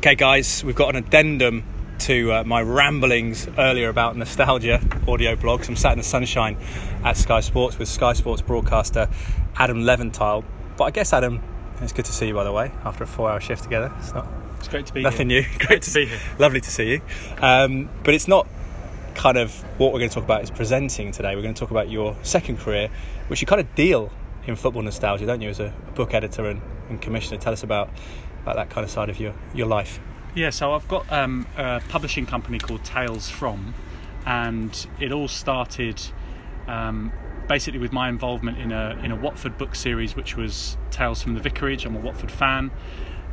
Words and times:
Okay, 0.00 0.14
guys, 0.14 0.64
we've 0.64 0.74
got 0.74 0.96
an 0.96 1.04
addendum 1.04 1.62
to 1.98 2.32
uh, 2.32 2.44
my 2.44 2.62
ramblings 2.62 3.46
earlier 3.58 3.90
about 3.90 4.16
nostalgia 4.16 4.80
audio 5.06 5.36
blogs. 5.36 5.68
I'm 5.68 5.76
sat 5.76 5.92
in 5.92 5.98
the 5.98 6.04
sunshine 6.04 6.56
at 7.04 7.18
Sky 7.18 7.40
Sports 7.40 7.78
with 7.78 7.86
Sky 7.86 8.14
Sports 8.14 8.40
broadcaster 8.40 9.10
Adam 9.56 9.82
Leventhal. 9.82 10.42
But 10.78 10.84
I 10.84 10.90
guess, 10.90 11.12
Adam, 11.12 11.42
it's 11.82 11.92
good 11.92 12.06
to 12.06 12.12
see 12.12 12.28
you, 12.28 12.34
by 12.34 12.44
the 12.44 12.52
way, 12.52 12.72
after 12.82 13.04
a 13.04 13.06
four 13.06 13.30
hour 13.30 13.40
shift 13.40 13.62
together. 13.62 13.92
It's 13.98 14.14
not 14.14 14.26
It's 14.58 14.68
great 14.68 14.86
to 14.86 14.94
be 14.94 15.02
nothing 15.02 15.28
here. 15.28 15.42
new. 15.42 15.58
Great 15.66 15.82
to 15.82 15.92
be 15.92 16.06
here. 16.06 16.20
Lovely 16.38 16.62
to 16.62 16.70
see 16.70 16.92
you. 16.92 17.02
Um, 17.42 17.90
but 18.02 18.14
it's 18.14 18.26
not 18.26 18.48
kind 19.14 19.36
of 19.36 19.52
what 19.78 19.92
we're 19.92 19.98
going 19.98 20.08
to 20.08 20.14
talk 20.14 20.24
about 20.24 20.42
is 20.42 20.50
presenting 20.50 21.12
today. 21.12 21.36
We're 21.36 21.42
going 21.42 21.52
to 21.52 21.60
talk 21.60 21.70
about 21.70 21.90
your 21.90 22.16
second 22.22 22.58
career, 22.58 22.88
which 23.28 23.42
you 23.42 23.46
kind 23.46 23.60
of 23.60 23.74
deal 23.74 24.10
in 24.46 24.56
football 24.56 24.82
nostalgia, 24.82 25.26
don't 25.26 25.40
you, 25.40 25.48
as 25.48 25.60
a 25.60 25.72
book 25.94 26.14
editor 26.14 26.46
and, 26.46 26.60
and 26.88 27.00
commissioner? 27.00 27.38
Tell 27.38 27.52
us 27.52 27.62
about, 27.62 27.90
about 28.42 28.56
that 28.56 28.70
kind 28.70 28.84
of 28.84 28.90
side 28.90 29.08
of 29.08 29.20
your, 29.20 29.34
your 29.54 29.66
life. 29.66 30.00
Yeah, 30.34 30.50
so 30.50 30.72
I've 30.72 30.86
got 30.86 31.10
um, 31.12 31.46
a 31.56 31.80
publishing 31.88 32.24
company 32.26 32.58
called 32.58 32.84
Tales 32.84 33.28
From, 33.28 33.74
and 34.24 34.86
it 35.00 35.10
all 35.10 35.26
started 35.28 36.00
um, 36.68 37.12
basically 37.48 37.80
with 37.80 37.92
my 37.92 38.08
involvement 38.08 38.58
in 38.58 38.70
a 38.70 38.96
in 39.02 39.10
a 39.10 39.16
Watford 39.16 39.58
book 39.58 39.74
series, 39.74 40.14
which 40.14 40.36
was 40.36 40.76
Tales 40.92 41.20
from 41.20 41.34
the 41.34 41.40
Vicarage. 41.40 41.84
I'm 41.84 41.96
a 41.96 42.00
Watford 42.00 42.30
fan, 42.30 42.70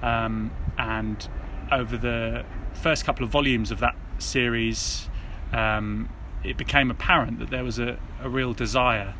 um, 0.01 0.51
and 0.77 1.27
over 1.71 1.97
the 1.97 2.45
first 2.73 3.05
couple 3.05 3.23
of 3.23 3.29
volumes 3.29 3.69
of 3.69 3.79
that 3.79 3.95
series, 4.17 5.07
um, 5.53 6.09
it 6.43 6.57
became 6.57 6.89
apparent 6.89 7.37
that 7.37 7.51
there 7.51 7.63
was 7.63 7.77
a, 7.77 7.99
a 8.21 8.29
real 8.29 8.53
desire 8.53 9.13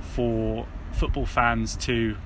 for 0.00 0.66
football 0.92 1.26
fans 1.26 1.76
to, 1.76 2.16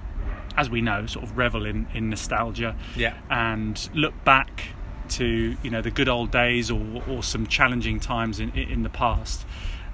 as 0.57 0.69
we 0.71 0.81
know, 0.81 1.07
sort 1.07 1.25
of 1.25 1.37
revel 1.37 1.65
in, 1.67 1.87
in 1.95 2.11
nostalgia 2.11 2.77
Yeah. 2.97 3.15
and 3.31 3.89
look 3.95 4.15
back 4.25 4.65
to 5.09 5.57
you 5.63 5.71
know 5.71 5.81
the 5.81 5.91
good 5.91 6.09
old 6.09 6.33
days 6.33 6.69
or, 6.71 7.03
or 7.09 7.23
some 7.23 7.47
challenging 7.47 8.01
times 8.01 8.41
in 8.41 8.51
in 8.53 8.83
the 8.83 8.89
past. 8.91 9.47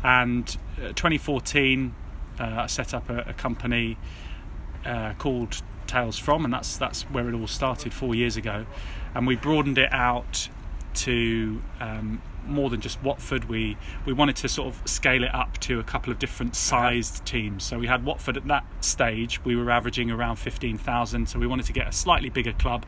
And 0.02 0.56
uh, 0.78 0.88
2014, 0.94 1.94
uh, 2.40 2.42
I 2.44 2.66
set 2.66 2.94
up 2.94 3.08
a, 3.10 3.18
a 3.28 3.32
company 3.34 3.98
uh, 4.86 5.12
called 5.18 5.62
Tales 5.86 6.18
From, 6.18 6.44
and 6.44 6.52
that's 6.54 6.76
that's 6.78 7.02
where 7.04 7.28
it 7.28 7.34
all 7.34 7.46
started 7.46 7.92
four 7.92 8.14
years 8.14 8.36
ago. 8.36 8.64
And 9.14 9.26
we 9.26 9.36
broadened 9.36 9.76
it 9.78 9.92
out 9.92 10.48
to 10.94 11.62
um, 11.80 12.22
more 12.46 12.70
than 12.70 12.80
just 12.80 13.02
Watford. 13.02 13.48
We 13.48 13.76
we 14.04 14.12
wanted 14.12 14.36
to 14.36 14.48
sort 14.48 14.68
of 14.68 14.88
scale 14.88 15.24
it 15.24 15.34
up 15.34 15.58
to 15.58 15.80
a 15.80 15.82
couple 15.82 16.12
of 16.12 16.18
different 16.18 16.56
sized 16.56 17.24
teams. 17.24 17.64
So 17.64 17.78
we 17.78 17.86
had 17.86 18.04
Watford 18.04 18.36
at 18.36 18.46
that 18.48 18.64
stage. 18.80 19.44
We 19.44 19.56
were 19.56 19.70
averaging 19.70 20.10
around 20.10 20.36
15,000. 20.36 21.28
So 21.28 21.38
we 21.38 21.46
wanted 21.46 21.66
to 21.66 21.72
get 21.72 21.88
a 21.88 21.92
slightly 21.92 22.28
bigger 22.28 22.52
club. 22.52 22.86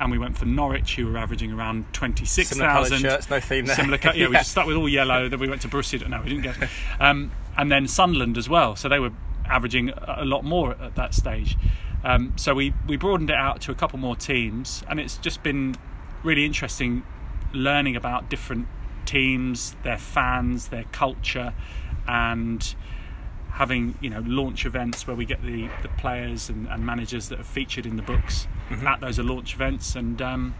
And 0.00 0.12
we 0.12 0.18
went 0.18 0.38
for 0.38 0.44
Norwich, 0.44 0.94
who 0.94 1.08
were 1.08 1.18
averaging 1.18 1.52
around 1.52 1.92
twenty 1.92 2.24
six 2.24 2.50
thousand. 2.56 2.98
Similar 2.98 3.16
shirts, 3.16 3.30
no 3.30 3.40
theme 3.40 3.66
there. 3.66 3.74
Similar, 3.74 3.98
co- 3.98 4.12
yeah, 4.12 4.28
we 4.28 4.36
just 4.36 4.52
stuck 4.52 4.66
with 4.66 4.76
all 4.76 4.88
yellow. 4.88 5.28
Then 5.28 5.40
we 5.40 5.48
went 5.48 5.62
to 5.62 5.68
Borussia. 5.68 6.08
No, 6.08 6.22
we 6.22 6.28
didn't 6.28 6.44
get. 6.44 6.70
Um, 7.00 7.32
and 7.56 7.72
then 7.72 7.88
Sunderland 7.88 8.38
as 8.38 8.48
well. 8.48 8.76
So 8.76 8.88
they 8.88 9.00
were 9.00 9.10
averaging 9.44 9.90
a 9.90 10.18
a 10.18 10.24
lot 10.24 10.44
more 10.44 10.76
at 10.80 10.94
that 10.94 11.14
stage. 11.14 11.56
Um, 12.04 12.32
so 12.36 12.54
we 12.54 12.74
we 12.86 12.96
broadened 12.96 13.30
it 13.30 13.36
out 13.36 13.60
to 13.62 13.72
a 13.72 13.74
couple 13.74 13.98
more 13.98 14.14
teams, 14.14 14.84
and 14.88 15.00
it's 15.00 15.16
just 15.16 15.42
been 15.42 15.74
really 16.22 16.44
interesting 16.44 17.02
learning 17.52 17.96
about 17.96 18.30
different 18.30 18.68
teams, 19.08 19.74
their 19.82 19.98
fans, 19.98 20.68
their 20.68 20.84
culture, 20.92 21.52
and 22.06 22.74
having 23.50 23.96
you 24.00 24.10
know 24.10 24.22
launch 24.26 24.64
events 24.66 25.06
where 25.06 25.16
we 25.16 25.24
get 25.24 25.42
the, 25.42 25.68
the 25.82 25.88
players 25.98 26.48
and, 26.48 26.68
and 26.68 26.84
managers 26.84 27.28
that 27.30 27.40
are 27.40 27.50
featured 27.58 27.86
in 27.86 27.96
the 27.96 28.02
books 28.02 28.46
at 28.86 29.00
those 29.00 29.18
launch 29.18 29.54
events 29.54 29.96
and 29.96 30.20
um, 30.20 30.54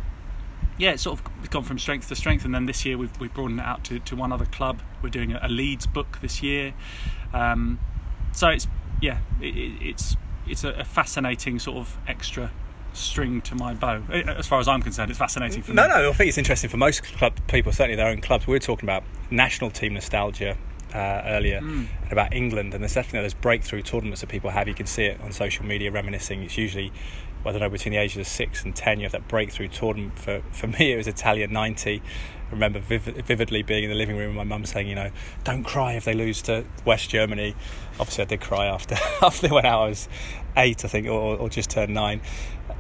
yeah, 0.79 0.93
it's 0.93 1.03
sort 1.03 1.21
of 1.21 1.51
gone 1.51 1.63
from 1.65 1.79
strength 1.79 2.09
to 2.09 2.15
strength. 2.17 2.45
And 2.45 2.55
then 2.55 2.67
this 2.67 2.85
year 2.87 2.97
we've, 2.97 3.19
we've 3.21 3.35
broadened 3.35 3.61
it 3.61 3.67
out 3.67 3.85
to, 3.85 3.99
to 3.99 4.17
one 4.17 4.33
other 4.33 4.47
club. 4.47 4.81
We're 5.03 5.11
doing 5.11 5.33
a, 5.33 5.41
a 5.43 5.49
Leeds 5.49 5.87
book 5.87 6.19
this 6.23 6.43
year. 6.43 6.73
Um, 7.33 7.79
so 8.33 8.49
it's 8.49 8.67
yeah, 9.03 9.19
it- 9.41 9.83
it's 9.91 10.17
it's 10.47 10.65
a, 10.65 10.71
a 10.71 10.85
fascinating 10.85 11.59
sort 11.59 11.77
of 11.79 11.99
extra 12.07 12.51
string 12.93 13.41
to 13.43 13.55
my 13.55 13.75
bow. 13.75 14.03
Eh, 14.13 14.23
As 14.27 14.47
far 14.47 14.61
as 14.61 14.69
I'm 14.69 14.83
concerned, 14.83 15.11
it's 15.11 15.19
fascinating 15.19 15.63
for 15.63 15.73
No, 15.73 15.83
me. 15.83 15.89
no, 15.89 16.03
no, 16.03 16.11
I 16.11 16.13
think 16.13 16.29
it's 16.29 16.39
interesting 16.39 16.71
for 16.71 16.77
most 16.77 17.03
club 17.05 17.35
people, 17.49 17.73
certainly 17.73 17.97
their 17.97 18.09
own 18.09 18.21
clubs. 18.21 18.47
We 18.47 18.53
were 18.55 18.59
talking 18.59 18.87
about 18.87 19.05
national 19.31 19.71
team 19.71 19.95
nostalgia 19.95 20.57
uh, 20.95 21.23
earlier 21.27 21.61
Mm. 21.61 21.87
and 22.03 22.13
about 22.13 22.33
England, 22.35 22.73
and 22.75 22.83
there's 22.83 22.95
definitely 22.95 23.21
those 23.27 23.35
breakthrough 23.35 23.83
tournaments 23.83 24.21
that 24.23 24.29
people 24.29 24.51
have. 24.51 24.67
You 24.69 24.75
can 24.75 24.87
see 24.87 25.05
it 25.05 25.21
on 25.21 25.33
social 25.33 25.65
media 25.67 25.91
reminiscing. 25.91 26.43
It's 26.43 26.57
usually, 26.57 26.91
I 27.45 27.51
don't 27.53 27.61
know, 27.61 27.69
between 27.69 27.93
the 27.93 27.99
ages 27.99 28.17
of 28.17 28.27
six 28.27 28.65
and 28.65 28.75
ten, 28.75 28.99
you 28.99 29.05
have 29.05 29.13
that 29.13 29.29
breakthrough 29.29 29.69
tournament. 29.69 30.19
For, 30.19 30.43
for 30.51 30.67
me, 30.67 30.93
it 30.93 30.97
was 30.97 31.07
Italia 31.07 31.47
90. 31.47 32.01
I 32.01 32.51
remember 32.51 32.79
vivid, 32.79 33.27
vividly 33.27 33.63
being 33.63 33.85
in 33.85 33.91
the 33.91 33.97
living 33.97 34.17
room 34.17 34.29
and 34.29 34.37
my 34.37 34.45
mum 34.45 34.65
saying, 34.65 34.89
you 34.89 34.95
know, 34.95 35.11
don't 35.45 35.63
cry 35.65 35.93
if 35.93 36.07
they 36.07 36.15
lose 36.15 36.41
to 36.43 36.65
West 36.87 37.11
Germany. 37.11 37.55
Obviously, 38.01 38.25
I 38.25 38.27
did 38.27 38.41
cry 38.41 38.65
after, 38.65 38.95
after 39.23 39.47
they 39.49 39.53
went 39.55 39.67
out. 39.67 39.83
I 39.83 39.89
was 39.91 40.09
eight, 40.57 40.83
I 40.87 40.89
think, 40.89 41.07
or, 41.07 41.37
or 41.37 41.51
just 41.51 41.69
turned 41.69 41.93
nine. 41.93 42.23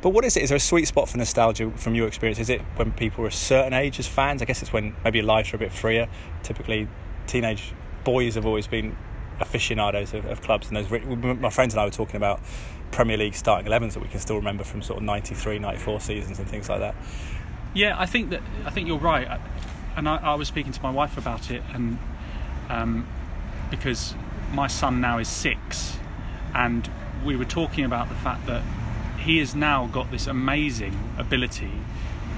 But 0.00 0.10
what 0.10 0.24
is 0.24 0.36
it? 0.36 0.44
Is 0.44 0.50
there 0.50 0.56
a 0.56 0.60
sweet 0.60 0.86
spot 0.86 1.08
for 1.08 1.18
nostalgia 1.18 1.70
from 1.72 1.94
your 1.94 2.06
experience? 2.06 2.38
Is 2.38 2.50
it 2.50 2.60
when 2.76 2.92
people 2.92 3.24
are 3.24 3.28
a 3.28 3.32
certain 3.32 3.72
age 3.72 3.98
as 3.98 4.06
fans? 4.06 4.40
I 4.40 4.44
guess 4.44 4.62
it's 4.62 4.72
when 4.72 4.94
maybe 5.04 5.22
lives 5.22 5.52
are 5.52 5.56
a 5.56 5.58
bit 5.58 5.72
freer. 5.72 6.08
Typically, 6.42 6.86
teenage 7.26 7.72
boys 8.04 8.36
have 8.36 8.46
always 8.46 8.66
been 8.68 8.96
aficionados 9.40 10.14
of, 10.14 10.24
of 10.26 10.40
clubs, 10.40 10.68
and 10.68 10.76
those 10.76 10.90
my 11.40 11.50
friends 11.50 11.74
and 11.74 11.80
I 11.80 11.84
were 11.84 11.90
talking 11.90 12.16
about 12.16 12.40
Premier 12.90 13.16
League 13.16 13.34
starting 13.34 13.70
11s 13.70 13.92
that 13.94 14.00
we 14.02 14.08
can 14.08 14.18
still 14.20 14.36
remember 14.36 14.64
from 14.64 14.82
sort 14.82 14.98
of 14.98 15.02
93, 15.04 15.58
94 15.58 16.00
seasons 16.00 16.38
and 16.38 16.48
things 16.48 16.68
like 16.68 16.80
that. 16.80 16.94
Yeah, 17.74 17.94
I 17.98 18.06
think 18.06 18.30
that 18.30 18.40
I 18.64 18.70
think 18.70 18.88
you're 18.88 18.98
right, 18.98 19.26
I- 19.28 19.40
and 19.96 20.08
I, 20.08 20.16
I 20.16 20.34
was 20.36 20.46
speaking 20.46 20.70
to 20.72 20.82
my 20.82 20.90
wife 20.90 21.18
about 21.18 21.50
it, 21.50 21.62
and 21.74 21.98
um, 22.68 23.06
because 23.70 24.14
my 24.52 24.68
son 24.68 25.00
now 25.00 25.18
is 25.18 25.28
six, 25.28 25.98
and 26.54 26.88
we 27.24 27.34
were 27.36 27.44
talking 27.44 27.84
about 27.84 28.08
the 28.08 28.14
fact 28.14 28.46
that 28.46 28.62
he 29.18 29.38
has 29.38 29.54
now 29.54 29.86
got 29.86 30.10
this 30.10 30.26
amazing 30.26 30.96
ability 31.18 31.70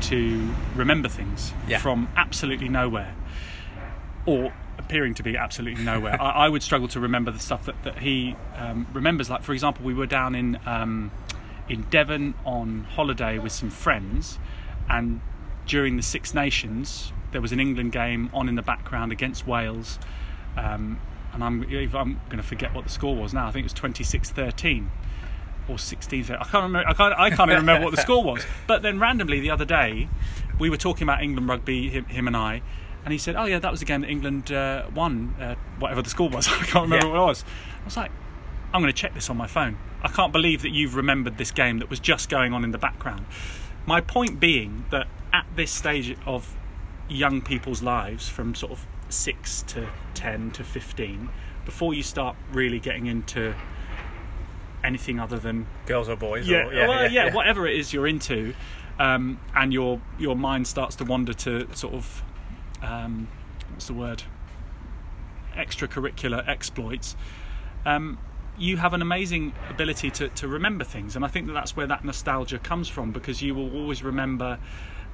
to 0.02 0.50
remember 0.74 1.08
things 1.08 1.52
Yeah. 1.68 1.78
from 1.78 2.08
absolutely 2.16 2.68
nowhere, 2.68 3.14
or 4.26 4.52
appearing 4.78 5.14
to 5.14 5.22
be 5.22 5.36
absolutely 5.36 5.84
nowhere. 5.84 6.16
I, 6.22 6.30
I 6.46 6.48
would 6.48 6.62
struggle 6.62 6.88
to 6.88 7.00
remember 7.00 7.30
the 7.30 7.38
stuff 7.38 7.64
that, 7.66 7.82
that 7.84 7.98
he 7.98 8.34
um, 8.56 8.86
remembers. 8.92 9.28
Like, 9.30 9.42
for 9.42 9.52
example, 9.52 9.84
we 9.84 9.94
were 9.94 10.06
down 10.06 10.34
in 10.34 10.58
um, 10.66 11.10
in 11.68 11.82
Devon 11.82 12.34
on 12.44 12.84
holiday 12.84 13.38
with 13.38 13.52
some 13.52 13.70
friends, 13.70 14.38
and 14.88 15.20
during 15.66 15.96
the 15.96 16.02
Six 16.02 16.34
Nations, 16.34 17.12
there 17.32 17.40
was 17.40 17.52
an 17.52 17.60
England 17.60 17.92
game 17.92 18.28
on 18.32 18.48
in 18.48 18.54
the 18.56 18.62
background 18.62 19.12
against 19.12 19.46
Wales. 19.46 19.98
Um, 20.56 20.98
and 21.32 21.44
I'm, 21.44 21.62
I'm 21.62 22.20
going 22.28 22.38
to 22.38 22.42
forget 22.42 22.74
what 22.74 22.82
the 22.82 22.90
score 22.90 23.14
was 23.14 23.32
now. 23.32 23.46
I 23.46 23.52
think 23.52 23.62
it 23.62 23.66
was 23.66 23.72
26 23.74 24.30
13 24.30 24.90
or 25.70 25.78
16 25.78 26.24
I 26.24 26.26
can't 26.44 26.52
remember. 26.54 26.88
I 26.88 26.92
can't, 26.92 27.14
I 27.18 27.30
can't 27.30 27.50
even 27.50 27.62
remember 27.62 27.84
what 27.86 27.94
the 27.94 28.02
score 28.02 28.22
was. 28.24 28.44
But 28.66 28.82
then 28.82 28.98
randomly 28.98 29.40
the 29.40 29.50
other 29.50 29.64
day, 29.64 30.08
we 30.58 30.68
were 30.70 30.76
talking 30.76 31.04
about 31.04 31.22
England 31.22 31.48
rugby, 31.48 31.88
him, 31.88 32.04
him 32.06 32.26
and 32.26 32.36
I, 32.36 32.62
and 33.04 33.12
he 33.12 33.18
said, 33.18 33.36
"Oh 33.36 33.44
yeah, 33.46 33.58
that 33.58 33.70
was 33.70 33.80
the 33.80 33.86
game 33.86 34.02
that 34.02 34.10
England 34.10 34.52
uh, 34.52 34.86
won, 34.94 35.34
uh, 35.40 35.54
whatever 35.78 36.02
the 36.02 36.10
score 36.10 36.28
was. 36.28 36.48
I 36.48 36.64
can't 36.64 36.84
remember 36.84 37.06
Yeah. 37.06 37.12
what 37.12 37.18
it 37.22 37.26
was." 37.26 37.44
I 37.80 37.84
was 37.84 37.96
like, 37.96 38.10
"I'm 38.74 38.82
going 38.82 38.92
to 38.92 39.00
check 39.00 39.14
this 39.14 39.30
on 39.30 39.36
my 39.36 39.46
phone. 39.46 39.78
I 40.02 40.08
can't 40.08 40.32
believe 40.32 40.62
that 40.62 40.70
you've 40.70 40.94
remembered 40.96 41.38
this 41.38 41.50
game 41.50 41.78
that 41.78 41.88
was 41.90 42.00
just 42.00 42.28
going 42.28 42.52
on 42.52 42.64
in 42.64 42.70
the 42.72 42.78
background." 42.78 43.24
My 43.86 44.00
point 44.00 44.38
being 44.40 44.84
that 44.90 45.06
at 45.32 45.46
this 45.56 45.70
stage 45.70 46.16
of 46.26 46.54
young 47.08 47.40
people's 47.40 47.82
lives, 47.82 48.28
from 48.28 48.54
sort 48.54 48.72
of 48.72 48.86
six 49.08 49.62
to 49.68 49.88
ten 50.14 50.50
to 50.52 50.62
fifteen, 50.62 51.30
before 51.64 51.94
you 51.94 52.02
start 52.02 52.36
really 52.52 52.78
getting 52.78 53.06
into 53.06 53.54
anything 54.82 55.20
other 55.20 55.38
than 55.38 55.66
Girls 55.86 56.08
or 56.08 56.16
boys? 56.16 56.48
yeah, 56.48 56.66
or, 56.66 56.88
well, 56.88 57.10
yeah, 57.10 57.34
whatever 57.34 57.66
it 57.66 57.76
is 57.76 57.92
you're 57.92 58.06
into, 58.06 58.54
um, 58.98 59.40
and 59.54 59.72
your 59.72 60.00
your 60.18 60.36
mind 60.36 60.66
starts 60.66 60.96
to 60.96 61.04
wander 61.04 61.32
to 61.32 61.66
sort 61.74 61.94
of 61.94 62.22
um, 62.82 63.28
what's 63.70 63.86
the 63.86 63.94
word? 63.94 64.22
Extracurricular 65.54 66.46
exploits. 66.48 67.16
Um, 67.84 68.18
you 68.58 68.76
have 68.76 68.92
an 68.92 69.00
amazing 69.00 69.54
ability 69.70 70.10
to, 70.10 70.28
to 70.28 70.46
remember 70.46 70.84
things, 70.84 71.16
and 71.16 71.24
I 71.24 71.28
think 71.28 71.46
that 71.46 71.54
that's 71.54 71.76
where 71.76 71.86
that 71.86 72.04
nostalgia 72.04 72.58
comes 72.58 72.88
from 72.88 73.10
because 73.10 73.40
you 73.40 73.54
will 73.54 73.74
always 73.74 74.02
remember 74.02 74.58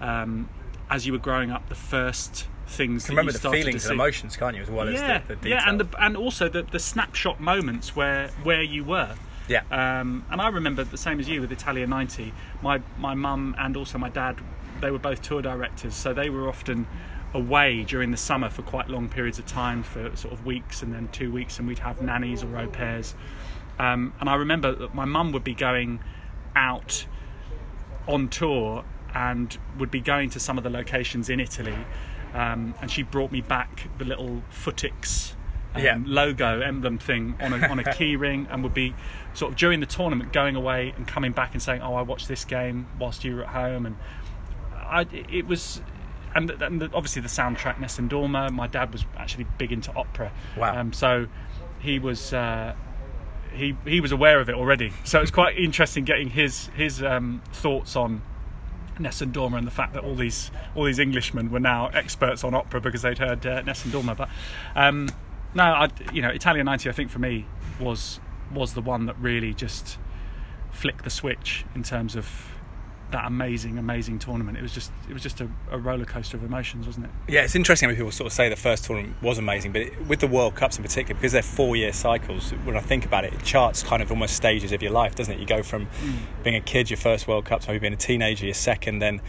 um, 0.00 0.48
as 0.90 1.06
you 1.06 1.12
were 1.12 1.18
growing 1.18 1.50
up 1.50 1.68
the 1.68 1.74
first 1.74 2.48
things 2.66 3.06
that 3.06 3.12
remember 3.12 3.32
you 3.32 3.38
the 3.38 3.50
feelings 3.50 3.84
and 3.86 3.94
emotions, 3.94 4.36
can't 4.36 4.56
you, 4.56 4.62
as 4.62 4.70
well 4.70 4.90
yeah, 4.90 5.20
as 5.20 5.28
the, 5.28 5.36
the 5.36 5.48
yeah, 5.48 5.68
and 5.68 5.80
the, 5.80 6.04
and 6.04 6.16
also 6.16 6.48
the, 6.48 6.62
the 6.62 6.78
snapshot 6.78 7.40
moments 7.40 7.94
where 7.94 8.28
where 8.42 8.62
you 8.62 8.84
were. 8.84 9.14
Yeah. 9.48 9.62
Um, 9.70 10.24
and 10.30 10.40
I 10.40 10.48
remember 10.48 10.84
the 10.84 10.96
same 10.96 11.20
as 11.20 11.28
you 11.28 11.40
with 11.40 11.52
Italia 11.52 11.86
'90. 11.86 12.32
My 12.62 12.80
my 12.98 13.14
mum 13.14 13.54
and 13.58 13.76
also 13.76 13.98
my 13.98 14.08
dad, 14.08 14.38
they 14.80 14.90
were 14.90 14.98
both 14.98 15.22
tour 15.22 15.42
directors, 15.42 15.94
so 15.94 16.12
they 16.12 16.30
were 16.30 16.48
often 16.48 16.86
away 17.34 17.84
during 17.84 18.10
the 18.10 18.16
summer 18.16 18.48
for 18.48 18.62
quite 18.62 18.88
long 18.88 19.08
periods 19.08 19.38
of 19.38 19.46
time, 19.46 19.82
for 19.82 20.14
sort 20.16 20.32
of 20.32 20.46
weeks 20.46 20.82
and 20.82 20.92
then 20.92 21.08
two 21.12 21.30
weeks, 21.32 21.58
and 21.58 21.68
we'd 21.68 21.80
have 21.80 22.00
nannies 22.00 22.42
or 22.42 22.56
au 22.56 22.66
pairs. 22.68 23.14
Um, 23.78 24.14
and 24.20 24.28
I 24.28 24.34
remember 24.34 24.74
that 24.74 24.94
my 24.94 25.04
mum 25.04 25.32
would 25.32 25.44
be 25.44 25.54
going 25.54 26.00
out 26.54 27.06
on 28.08 28.28
tour 28.28 28.84
and 29.14 29.56
would 29.78 29.90
be 29.90 30.00
going 30.00 30.30
to 30.30 30.40
some 30.40 30.56
of 30.58 30.64
the 30.64 30.70
locations 30.70 31.28
in 31.28 31.40
Italy. 31.40 31.76
Um, 32.34 32.74
and 32.80 32.90
she 32.90 33.02
brought 33.02 33.32
me 33.32 33.40
back 33.40 33.88
the 33.98 34.04
little 34.04 34.42
Footix 34.50 35.35
um, 35.76 35.84
Yeah. 35.84 35.98
logo 36.04 36.60
emblem 36.60 36.98
thing 36.98 37.34
on 37.40 37.52
a, 37.52 37.66
on 37.68 37.78
a 37.78 37.92
key 37.96 38.16
ring 38.16 38.46
and 38.50 38.62
would 38.62 38.74
be 38.74 38.94
sort 39.34 39.52
of 39.52 39.58
during 39.58 39.80
the 39.80 39.86
tournament 39.86 40.32
going 40.32 40.56
away 40.56 40.92
and 40.96 41.06
coming 41.06 41.32
back 41.32 41.52
and 41.52 41.62
saying, 41.62 41.82
"Oh, 41.82 41.94
I 41.94 42.02
watched 42.02 42.28
this 42.28 42.44
game 42.44 42.86
whilst 42.98 43.24
you 43.24 43.36
were 43.36 43.42
at 43.44 43.48
home," 43.50 43.86
and 43.86 43.96
I, 44.74 45.06
it 45.30 45.46
was. 45.46 45.80
And, 46.34 46.50
the, 46.50 46.66
and 46.66 46.82
the, 46.82 46.90
obviously 46.92 47.22
the 47.22 47.28
soundtrack 47.28 47.80
Nessun 47.80 48.10
Dorma. 48.10 48.50
My 48.50 48.66
dad 48.66 48.92
was 48.92 49.06
actually 49.16 49.46
big 49.56 49.72
into 49.72 49.90
opera, 49.96 50.30
Wow. 50.54 50.78
Um, 50.80 50.92
so 50.92 51.28
he 51.78 51.98
was 51.98 52.34
uh, 52.34 52.74
he 53.54 53.74
he 53.86 54.02
was 54.02 54.12
aware 54.12 54.38
of 54.38 54.50
it 54.50 54.54
already. 54.54 54.92
So 55.04 55.20
it's 55.20 55.30
quite 55.30 55.56
interesting 55.58 56.04
getting 56.04 56.28
his 56.28 56.66
his 56.76 57.02
um, 57.02 57.40
thoughts 57.54 57.96
on 57.96 58.20
Nessun 58.98 59.32
Dorma 59.32 59.56
and 59.56 59.66
the 59.66 59.70
fact 59.70 59.94
that 59.94 60.04
all 60.04 60.14
these 60.14 60.50
all 60.74 60.84
these 60.84 61.00
Englishmen 61.00 61.50
were 61.50 61.60
now 61.60 61.86
experts 61.94 62.44
on 62.44 62.52
opera 62.54 62.82
because 62.82 63.00
they'd 63.00 63.16
heard 63.18 63.46
uh, 63.46 63.62
Nessun 63.62 63.90
Dorma. 63.90 64.14
But 64.14 64.28
um, 64.74 65.08
no, 65.56 65.64
I, 65.64 65.88
you 66.12 66.22
know, 66.22 66.28
Italia 66.28 66.62
ninety, 66.62 66.88
I 66.88 66.92
think 66.92 67.10
for 67.10 67.18
me 67.18 67.46
was 67.80 68.20
was 68.54 68.74
the 68.74 68.82
one 68.82 69.06
that 69.06 69.18
really 69.18 69.52
just 69.52 69.98
flicked 70.70 71.04
the 71.04 71.10
switch 71.10 71.64
in 71.74 71.82
terms 71.82 72.14
of 72.14 72.52
that 73.12 73.24
amazing, 73.24 73.78
amazing 73.78 74.18
tournament. 74.18 74.58
It 74.58 74.62
was 74.62 74.72
just 74.72 74.90
it 75.08 75.12
was 75.12 75.22
just 75.22 75.40
a, 75.40 75.48
a 75.70 75.78
roller 75.78 76.04
coaster 76.04 76.36
of 76.36 76.42
emotions, 76.44 76.86
wasn't 76.86 77.06
it? 77.06 77.12
Yeah, 77.28 77.42
it's 77.42 77.54
interesting 77.54 77.88
when 77.88 77.96
people 77.96 78.10
sort 78.10 78.26
of 78.26 78.32
say 78.32 78.48
the 78.48 78.56
first 78.56 78.84
tournament 78.84 79.20
was 79.22 79.38
amazing, 79.38 79.72
but 79.72 79.82
it, 79.82 80.06
with 80.06 80.20
the 80.20 80.26
World 80.26 80.54
Cups 80.56 80.76
in 80.76 80.82
particular, 80.82 81.14
because 81.14 81.32
they're 81.32 81.42
four-year 81.42 81.92
cycles. 81.92 82.50
When 82.64 82.76
I 82.76 82.80
think 82.80 83.06
about 83.06 83.24
it, 83.24 83.32
it 83.32 83.42
charts 83.44 83.82
kind 83.82 84.02
of 84.02 84.10
almost 84.10 84.34
stages 84.34 84.72
of 84.72 84.82
your 84.82 84.92
life, 84.92 85.14
doesn't 85.14 85.32
it? 85.32 85.40
You 85.40 85.46
go 85.46 85.62
from 85.62 85.86
mm. 85.86 86.18
being 86.42 86.56
a 86.56 86.60
kid, 86.60 86.90
your 86.90 86.96
first 86.98 87.28
World 87.28 87.44
Cup, 87.44 87.60
to 87.62 87.68
maybe 87.68 87.78
being 87.78 87.92
a 87.92 87.96
teenager, 87.96 88.44
your 88.44 88.54
second, 88.54 88.98
then 88.98 89.20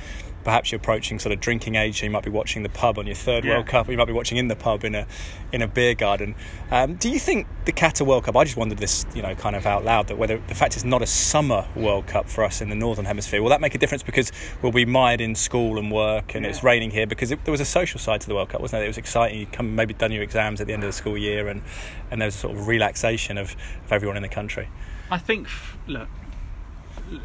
perhaps 0.48 0.72
you're 0.72 0.80
approaching 0.80 1.20
sort 1.20 1.34
of 1.34 1.42
drinking 1.42 1.76
age. 1.76 2.00
So 2.00 2.06
you 2.06 2.10
might 2.10 2.24
be 2.24 2.30
watching 2.30 2.64
the 2.64 2.70
pub 2.70 2.98
on 2.98 3.06
your 3.06 3.18
third 3.18 3.44
Yeah. 3.44 3.56
World 3.56 3.68
Cup, 3.68 3.90
or 3.90 3.92
you 3.92 3.98
might 3.98 4.06
be 4.06 4.14
watching 4.14 4.38
in 4.38 4.48
the 4.48 4.56
pub 4.56 4.86
in 4.86 4.96
a 4.96 5.06
in 5.52 5.62
a 5.62 5.68
beer 5.68 5.94
garden. 5.94 6.36
Um, 6.72 6.96
do 6.96 7.10
you 7.10 7.20
think 7.20 7.48
the 7.66 7.74
Qatar 7.74 8.08
World 8.08 8.24
Cup? 8.24 8.38
I 8.38 8.46
just 8.46 8.56
wondered 8.56 8.78
this, 8.78 9.06
you 9.14 9.22
know, 9.22 9.36
kind 9.36 9.58
of 9.58 9.66
out 9.66 9.84
loud, 9.84 10.08
that 10.08 10.18
whether 10.18 10.38
the 10.48 10.56
fact 10.56 10.78
it's 10.78 10.86
not 10.86 11.02
a 11.02 11.06
summer 11.06 11.68
World 11.76 12.08
Cup 12.08 12.30
for 12.30 12.46
us 12.46 12.62
in 12.62 12.70
the 12.70 12.76
northern 12.76 13.04
hemisphere, 13.04 13.42
will 13.42 13.50
that 13.50 13.60
make 13.60 13.76
a 13.76 13.78
difference 13.78 14.04
because 14.04 14.32
we'll 14.62 14.72
be 14.72 14.86
mired 14.86 15.20
in 15.20 15.36
school 15.36 15.78
and 15.78 15.92
work, 15.92 16.34
and 16.34 16.46
it's 16.46 16.64
raining 16.64 16.92
here 16.92 17.06
because 17.06 17.30
it, 17.30 17.44
there 17.44 17.52
was 17.52 17.60
a 17.62 17.66
social 17.66 18.00
side 18.00 18.22
to 18.22 18.28
the 18.28 18.34
World 18.36 18.48
Cup, 18.48 18.62
wasn't 18.62 18.80
there? 18.80 18.86
It 18.86 18.88
was 18.88 18.98
exciting. 18.98 19.40
You 19.40 19.48
come 19.48 19.76
maybe 19.76 19.94
done 19.94 20.14
your 20.14 20.24
exams 20.24 20.62
at 20.62 20.68
the 20.68 20.72
end 20.74 20.84
of 20.84 20.88
the 20.88 20.94
school 20.94 21.18
year, 21.18 21.50
and 21.50 21.62
and 22.10 22.22
there 22.22 22.28
was 22.28 22.36
a 22.36 22.40
sort 22.40 22.56
of 22.56 22.68
relaxation 22.70 23.38
of, 23.38 23.54
of 23.86 23.92
everyone 23.92 24.16
in 24.16 24.24
the 24.24 24.30
country. 24.30 24.70
I 25.12 25.18
think 25.18 25.50
look, 25.88 26.08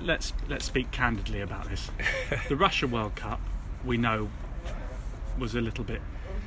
let's 0.03 0.33
let's 0.49 0.65
speak 0.65 0.91
candidly 0.91 1.41
about 1.41 1.69
this. 1.69 1.91
the 2.49 2.57
Russia 2.57 2.87
World 2.87 3.15
Cup, 3.17 3.41
we 3.85 3.97
know, 3.97 4.29
was 5.39 5.55
a 5.55 5.61
little 5.61 5.85
bit 5.85 6.01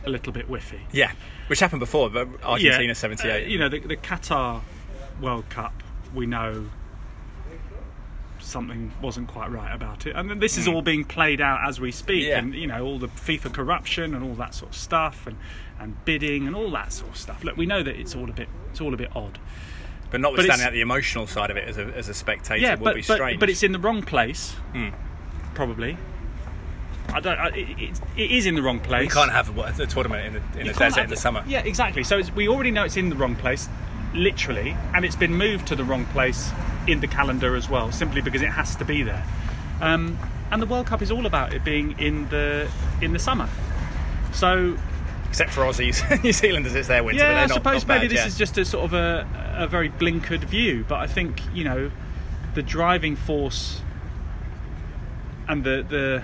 a 0.05 0.09
little 0.09 0.31
bit 0.33 0.47
whiffy. 0.47 0.81
Yeah, 0.91 1.11
which 1.47 1.59
happened 1.59 1.79
before, 1.79 2.09
but 2.09 2.27
Argentina 2.43 2.83
Yeah, 2.83 2.93
'78. 2.93 3.31
uh, 3.31 3.47
you 3.47 3.57
know, 3.57 3.69
the, 3.69 3.79
the 3.79 3.97
Qatar 3.97 4.61
World 5.19 5.49
Cup, 5.49 5.73
we 6.13 6.25
know 6.25 6.67
something 8.39 8.91
wasn't 9.01 9.27
quite 9.27 9.49
right 9.51 9.73
about 9.73 10.05
it, 10.05 10.15
and 10.15 10.39
this 10.41 10.57
is 10.57 10.67
all 10.67 10.81
being 10.83 11.03
played 11.03 11.41
out 11.41 11.67
as 11.67 11.79
we 11.79 11.91
speak, 11.91 12.25
Hmm. 12.25 12.29
Yeah. 12.29 12.37
and 12.39 12.53
you 12.55 12.67
know 12.67 12.85
all 12.85 12.99
the 12.99 13.07
FIFA 13.07 13.53
corruption 13.53 14.13
and 14.13 14.23
all 14.23 14.35
that 14.35 14.53
sort 14.53 14.71
of 14.71 14.77
stuff, 14.77 15.25
and 15.25 15.37
and 15.79 16.03
bidding 16.05 16.47
and 16.47 16.55
all 16.55 16.69
that 16.71 16.93
sort 16.93 17.11
of 17.11 17.17
stuff. 17.17 17.43
Look, 17.43 17.57
we 17.57 17.65
know 17.65 17.81
that 17.83 17.95
it's 17.95 18.15
all 18.15 18.29
a 18.29 18.33
bit 18.33 18.47
it's 18.71 18.81
all 18.81 18.93
a 18.93 18.97
bit 18.97 19.09
odd. 19.15 19.39
But 20.12 20.22
notwithstanding 20.22 20.66
that, 20.66 20.74
the 20.74 20.81
emotional 20.81 21.28
side 21.28 21.52
of 21.52 21.57
it 21.57 21.68
as 21.68 21.78
a, 21.78 21.86
as 21.96 22.10
a 22.10 22.13
spectator 22.13 22.62
yeah, 22.62 22.75
will 22.75 22.86
but, 22.86 22.96
be 22.96 23.02
strange. 23.02 23.40
but 23.40 23.50
it's 23.50 23.63
in 23.63 23.72
the 23.72 23.80
wrong 23.80 24.02
place, 24.04 24.52
Hmm. 24.74 24.90
probably. 25.54 25.98
I 27.13 27.19
don't. 27.19 27.38
I, 27.38 27.48
it, 27.50 28.02
it, 28.18 28.31
is 28.31 28.46
in 28.46 28.56
the 28.56 28.62
wrong 28.63 28.80
place. 28.80 29.04
you 29.04 29.10
can't 29.10 29.31
have 29.31 29.57
a, 29.57 29.84
a 29.84 29.88
tournament 29.88 30.25
in 30.25 30.34
the, 30.34 30.60
in 30.60 30.68
the 30.68 30.74
desert 30.74 31.04
in 31.04 31.10
the 31.10 31.16
summer. 31.16 31.44
Yeah, 31.48 31.60
exactly. 31.60 32.04
So 32.04 32.18
it's, 32.18 32.34
we 32.34 32.48
already 32.48 32.72
know 32.72 32.84
it's 32.84 32.98
in 32.98 33.10
the 33.10 33.16
wrong 33.16 33.36
place, 33.36 33.69
literally, 34.13 34.75
and 34.94 35.06
it's 35.06 35.16
been 35.16 35.34
moved 35.34 35.68
to 35.68 35.75
the 35.75 35.84
wrong 35.84 36.06
place 36.07 36.50
in 36.88 37.00
the 37.02 37.07
calendar 37.07 37.56
as 37.56 37.69
well, 37.69 37.92
simply 37.92 38.22
because 38.22 38.42
it 38.42 38.50
has 38.50 38.75
to 38.78 38.86
be 38.86 39.04
there. 39.04 39.24
Um, 39.81 40.18
and 40.52 40.62
the 40.62 40.66
World 40.66 40.88
Cup 40.88 41.02
is 41.02 41.12
all 41.12 41.25
about 41.25 41.54
it 41.54 41.63
being 41.63 41.98
in 42.00 42.28
the 42.30 42.69
in 43.02 43.13
the 43.13 43.19
summer. 43.19 43.50
So 44.34 44.78
Except 45.30 45.52
for 45.52 45.62
Aussies, 45.62 46.02
New 46.24 46.31
Zealanders, 46.31 46.75
it's 46.75 46.88
their 46.88 47.04
winter. 47.04 47.19
but 47.19 47.28
yeah, 47.28 47.34
they're 47.34 47.44
I 47.44 47.48
not, 47.48 47.56
suppose 47.56 47.88
not 47.88 47.96
maybe 47.96 48.07
this 48.07 48.19
yet. 48.19 48.28
is 48.28 48.38
just 48.38 48.57
a 48.57 48.63
sort 48.63 48.86
of 48.86 48.94
a, 48.94 49.28
a 49.56 49.68
very 49.68 49.90
blinkered 49.90 50.44
view, 50.46 50.86
but 50.88 51.00
I 51.00 51.07
think 51.07 51.42
you 51.54 51.63
know 51.63 51.92
the 52.54 52.62
driving 52.63 53.16
force 53.16 53.81
and 55.48 55.63
the 55.63 55.86
the 55.88 56.24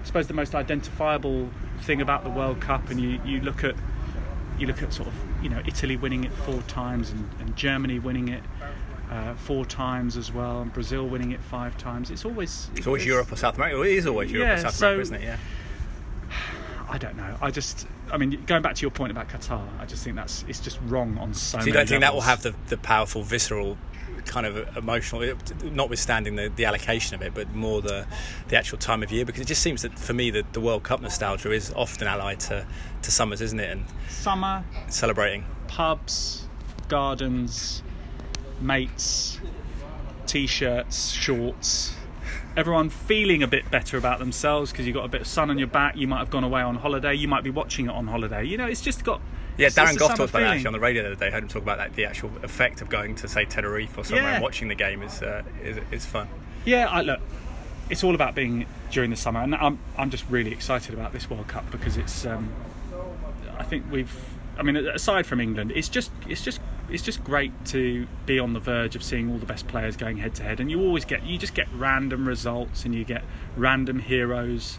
I 0.00 0.04
suppose 0.04 0.26
the 0.26 0.34
most 0.34 0.54
identifiable 0.54 1.48
thing 1.82 2.00
about 2.00 2.24
the 2.24 2.30
World 2.30 2.60
Cup, 2.60 2.90
and 2.90 3.00
you, 3.00 3.20
you 3.24 3.40
look 3.40 3.64
at 3.64 3.74
you 4.58 4.66
look 4.66 4.82
at 4.82 4.92
sort 4.92 5.08
of 5.08 5.14
you 5.42 5.48
know 5.48 5.62
Italy 5.66 5.96
winning 5.96 6.24
it 6.24 6.32
four 6.32 6.60
times 6.62 7.10
and, 7.10 7.28
and 7.40 7.56
Germany 7.56 7.98
winning 7.98 8.28
it 8.28 8.42
uh, 9.10 9.34
four 9.34 9.64
times 9.64 10.16
as 10.16 10.32
well, 10.32 10.60
and 10.62 10.72
Brazil 10.72 11.06
winning 11.06 11.32
it 11.32 11.40
five 11.42 11.76
times. 11.78 12.10
It's 12.10 12.24
always 12.24 12.70
It's 12.76 12.86
always 12.86 13.04
Europe 13.06 13.32
or 13.32 13.36
South 13.36 13.56
America. 13.56 13.80
It 13.82 13.92
is 13.92 14.06
always 14.06 14.30
Europe 14.32 14.48
Yeah, 14.48 14.54
or 14.54 14.58
South 14.58 14.74
so- 14.74 14.86
America, 14.88 15.02
isn't 15.02 15.14
it? 15.16 15.22
Yeah. 15.22 15.36
I 16.90 16.98
don't 16.98 17.16
know. 17.16 17.36
I 17.40 17.50
just 17.50 17.86
I 18.12 18.18
mean 18.18 18.42
going 18.46 18.62
back 18.62 18.74
to 18.74 18.82
your 18.82 18.90
point 18.90 19.12
about 19.12 19.28
Qatar, 19.28 19.62
I 19.78 19.86
just 19.86 20.02
think 20.02 20.16
that's 20.16 20.44
it's 20.48 20.60
just 20.60 20.78
wrong 20.86 21.16
on 21.18 21.32
so. 21.34 21.58
So 21.60 21.66
you 21.66 21.72
don't 21.72 21.88
think 21.88 22.00
that 22.00 22.12
will 22.12 22.20
have 22.22 22.42
the, 22.42 22.54
the 22.66 22.76
powerful, 22.76 23.22
visceral 23.22 23.78
kind 24.26 24.44
of 24.44 24.76
emotional, 24.76 25.34
notwithstanding 25.62 26.36
the, 26.36 26.52
the 26.54 26.64
allocation 26.64 27.14
of 27.14 27.22
it, 27.22 27.32
but 27.32 27.54
more 27.54 27.80
the 27.80 28.06
the 28.48 28.56
actual 28.56 28.76
time 28.76 29.02
of 29.04 29.12
year? 29.12 29.24
Because 29.24 29.40
it 29.40 29.46
just 29.46 29.62
seems 29.62 29.82
that 29.82 29.98
for 29.98 30.12
me, 30.12 30.30
the, 30.30 30.44
the 30.52 30.60
World 30.60 30.82
Cup 30.82 31.00
nostalgia 31.00 31.52
is 31.52 31.72
often 31.74 32.08
allied 32.08 32.40
to, 32.40 32.66
to 33.02 33.10
summers, 33.10 33.40
isn't 33.40 33.60
it? 33.60 33.70
And 33.70 33.84
summer 34.08 34.64
celebrating. 34.88 35.44
pubs, 35.68 36.48
gardens, 36.88 37.82
mates, 38.60 39.38
t-shirts, 40.26 41.12
shorts. 41.12 41.94
Everyone 42.56 42.90
feeling 42.90 43.42
a 43.42 43.46
bit 43.46 43.70
better 43.70 43.96
about 43.96 44.18
themselves 44.18 44.72
because 44.72 44.86
you've 44.86 44.94
got 44.96 45.04
a 45.04 45.08
bit 45.08 45.20
of 45.20 45.26
sun 45.26 45.50
on 45.50 45.58
your 45.58 45.68
back. 45.68 45.96
You 45.96 46.08
might 46.08 46.18
have 46.18 46.30
gone 46.30 46.44
away 46.44 46.62
on 46.62 46.74
holiday. 46.76 47.14
You 47.14 47.28
might 47.28 47.44
be 47.44 47.50
watching 47.50 47.86
it 47.86 47.92
on 47.92 48.06
holiday. 48.08 48.44
You 48.44 48.56
know, 48.56 48.66
it's 48.66 48.80
just 48.80 49.04
got. 49.04 49.20
Yeah, 49.56 49.68
Darren 49.68 49.96
Gough 49.98 50.16
talked 50.16 50.30
about 50.30 50.32
that 50.40 50.42
actually 50.54 50.66
on 50.68 50.72
the 50.72 50.80
radio 50.80 51.02
the 51.02 51.08
other 51.12 51.16
day. 51.16 51.26
I 51.28 51.30
heard 51.30 51.42
him 51.42 51.48
talk 51.48 51.62
about 51.62 51.78
that. 51.78 51.94
The 51.94 52.06
actual 52.06 52.30
effect 52.42 52.80
of 52.80 52.88
going 52.88 53.14
to 53.16 53.28
say 53.28 53.44
Tenerife 53.44 53.96
or 53.98 54.04
somewhere 54.04 54.24
Yeah. 54.24 54.34
and 54.36 54.42
watching 54.42 54.68
the 54.68 54.74
game 54.74 55.02
is 55.02 55.22
uh, 55.22 55.42
is, 55.62 55.78
is 55.90 56.06
fun. 56.06 56.28
Yeah, 56.64 56.88
I, 56.88 57.02
look, 57.02 57.20
it's 57.90 58.02
all 58.02 58.14
about 58.14 58.34
being 58.34 58.66
during 58.90 59.10
the 59.10 59.16
summer, 59.16 59.40
and 59.40 59.54
I'm 59.54 59.78
I'm 59.98 60.10
just 60.10 60.24
really 60.30 60.50
excited 60.52 60.94
about 60.94 61.12
this 61.12 61.28
World 61.30 61.46
Cup 61.48 61.70
because 61.70 61.96
it's. 61.96 62.24
Um, 62.26 62.50
I 63.58 63.62
think 63.64 63.84
we've. 63.90 64.14
I 64.58 64.62
mean, 64.62 64.76
aside 64.76 65.26
from 65.26 65.40
England, 65.40 65.72
it's 65.74 65.88
just 65.88 66.10
it's 66.28 66.42
just 66.42 66.60
it's 66.90 67.02
just 67.02 67.22
great 67.24 67.52
to 67.66 68.06
be 68.26 68.38
on 68.38 68.52
the 68.52 68.60
verge 68.60 68.96
of 68.96 69.02
seeing 69.02 69.30
all 69.30 69.38
the 69.38 69.46
best 69.46 69.68
players 69.68 69.96
going 69.96 70.18
head 70.18 70.34
to 70.36 70.42
head, 70.42 70.60
and 70.60 70.70
you 70.70 70.80
always 70.80 71.04
get 71.04 71.24
you 71.24 71.38
just 71.38 71.54
get 71.54 71.68
random 71.74 72.26
results, 72.26 72.84
and 72.84 72.94
you 72.94 73.04
get 73.04 73.24
random 73.56 74.00
heroes 74.00 74.78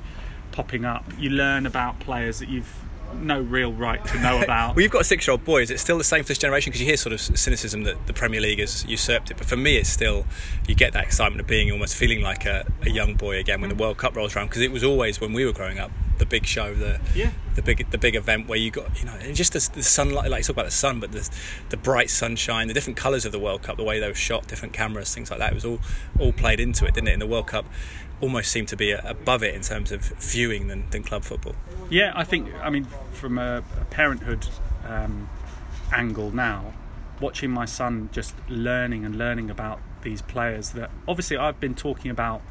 popping 0.52 0.86
up. 0.86 1.06
You 1.18 1.30
learn 1.30 1.66
about 1.66 2.00
players 2.00 2.40
that 2.40 2.50
you've 2.50 2.84
no 3.14 3.42
real 3.42 3.74
right 3.74 4.04
to 4.06 4.20
know 4.20 4.42
about. 4.44 4.76
Well, 4.76 4.84
you've 4.84 4.92
got 4.92 5.02
a 5.02 5.06
six-year-old 5.06 5.44
boy. 5.44 5.64
Is 5.64 5.72
it 5.72 5.80
still 5.80 5.98
the 5.98 6.04
same 6.04 6.24
for 6.24 6.30
this 6.30 6.38
generation? 6.38 6.72
Because 6.72 6.82
you 6.82 6.88
hear 6.88 6.98
sort 6.98 7.14
of 7.14 7.22
cynicism 7.22 7.84
that 7.84 8.08
the 8.08 8.14
Premier 8.14 8.40
League 8.40 8.60
has 8.60 8.86
usurped 8.86 9.32
it, 9.32 9.38
but 9.38 9.48
for 9.48 9.58
me, 9.58 9.78
it's 9.78 9.90
still 9.90 10.26
you 10.68 10.76
get 10.76 10.94
that 10.94 11.04
excitement 11.04 11.42
of 11.42 11.48
being 11.48 11.72
almost 11.72 11.96
feeling 11.96 12.22
like 12.22 12.46
a, 12.46 12.66
a 12.84 12.90
young 12.90 13.16
boy 13.16 13.38
again 13.38 13.62
when 13.62 13.70
the 13.70 13.76
mm. 13.76 13.82
World 13.82 13.98
Cup 13.98 14.16
rolls 14.16 14.36
around. 14.36 14.48
Because 14.48 14.62
it 14.62 14.72
was 14.72 14.84
always 14.84 15.20
when 15.20 15.34
we 15.34 15.46
were 15.46 15.54
growing 15.54 15.80
up 15.80 15.92
the 16.22 16.26
big 16.28 16.46
show, 16.46 16.74
the 16.74 17.00
Yeah. 17.16 17.32
the 17.56 17.62
big 17.64 17.90
the 17.90 17.98
big 17.98 18.16
event 18.16 18.48
where 18.48 18.58
you 18.60 18.70
got 18.72 18.88
you 19.00 19.06
know 19.06 19.18
just 19.34 19.54
the, 19.54 19.70
the 19.74 19.84
sunlight. 19.84 20.30
Like 20.30 20.40
you 20.42 20.44
talk 20.46 20.56
about 20.56 20.66
the 20.66 20.72
sun, 20.86 21.00
but 21.00 21.12
the 21.12 21.28
the 21.70 21.78
bright 21.78 22.10
sunshine, 22.10 22.68
the 22.68 22.74
different 22.74 22.96
colours 22.98 23.26
of 23.26 23.32
the 23.32 23.40
World 23.40 23.64
Cup, 23.64 23.78
the 23.78 23.84
way 23.84 24.00
they 24.00 24.08
were 24.08 24.14
shot, 24.14 24.48
different 24.48 24.74
cameras, 24.74 25.14
things 25.14 25.30
like 25.32 25.40
that. 25.40 25.52
It 25.52 25.56
was 25.56 25.66
all 25.66 25.80
all 26.20 26.32
played 26.32 26.60
into 26.60 26.86
it, 26.86 26.94
didn't 26.94 27.08
it? 27.10 27.14
And 27.14 27.22
the 27.22 27.28
World 27.28 27.48
Cup 27.48 27.66
almost 28.22 28.52
seemed 28.52 28.68
to 28.68 28.78
be 28.78 28.92
above 28.92 29.42
it 29.42 29.56
in 29.56 29.62
terms 29.62 29.92
of 29.92 30.02
viewing 30.20 30.68
than, 30.68 30.88
than 30.92 31.02
club 31.02 31.24
football. 31.24 31.56
Yeah, 31.90 32.14
I 32.16 32.24
think. 32.24 32.54
I 32.62 32.70
mean, 32.70 32.86
from 33.12 33.40
a, 33.40 33.64
a 33.82 33.86
parenthood 33.86 34.46
um, 34.88 35.28
angle 35.92 36.30
now, 36.30 36.74
watching 37.20 37.50
my 37.50 37.66
son 37.66 38.10
just 38.12 38.36
learning 38.48 39.06
and 39.06 39.18
learning 39.18 39.50
about 39.50 39.80
these 40.04 40.22
players 40.22 40.70
that 40.72 40.90
obviously 41.08 41.38
I've 41.38 41.60
been 41.60 41.76
talking 41.76 42.12
about 42.12 42.42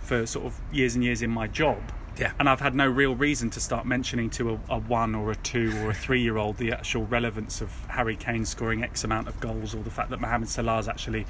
for 0.00 0.26
sort 0.26 0.46
of 0.46 0.60
years 0.72 0.94
and 0.94 1.02
years 1.02 1.22
in 1.22 1.30
my 1.30 1.46
job. 1.46 1.80
Yeah. 2.18 2.32
And 2.38 2.48
I've 2.48 2.60
had 2.60 2.74
no 2.74 2.86
real 2.88 3.14
reason 3.14 3.50
to 3.50 3.60
start 3.60 3.86
mentioning 3.86 4.28
to 4.30 4.50
a, 4.50 4.74
a 4.74 4.78
one 4.78 5.14
or 5.14 5.30
a 5.30 5.36
two 5.36 5.72
or 5.84 5.90
a 5.90 5.94
three 5.94 6.20
year 6.20 6.36
old 6.36 6.56
the 6.56 6.72
actual 6.72 7.06
relevance 7.06 7.60
of 7.60 7.70
Harry 7.88 8.16
Kane 8.16 8.44
scoring 8.44 8.82
X 8.82 9.04
amount 9.04 9.28
of 9.28 9.38
goals 9.40 9.74
or 9.74 9.82
the 9.82 9.90
fact 9.90 10.10
that 10.10 10.20
Mohamed 10.20 10.48
Salah's 10.48 10.88
actually 10.88 11.26